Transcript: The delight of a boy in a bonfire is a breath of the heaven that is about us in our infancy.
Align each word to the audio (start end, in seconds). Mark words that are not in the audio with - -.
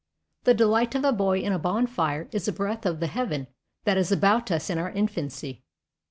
The 0.45 0.55
delight 0.55 0.95
of 0.95 1.05
a 1.05 1.11
boy 1.13 1.41
in 1.41 1.53
a 1.53 1.59
bonfire 1.59 2.27
is 2.31 2.47
a 2.47 2.51
breath 2.51 2.87
of 2.87 2.99
the 2.99 3.05
heaven 3.05 3.45
that 3.83 3.99
is 3.99 4.11
about 4.11 4.49
us 4.49 4.67
in 4.67 4.79
our 4.79 4.89
infancy. 4.89 5.63